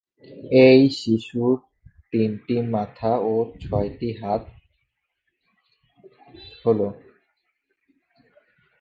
এই 0.63 0.81
শিশুর 0.99 1.53
তিনটি 2.13 2.55
মাথা 2.73 3.11
ও 3.23 3.33
ছয়টি 3.61 4.09
হাত 4.21 4.43
হল। 6.63 6.79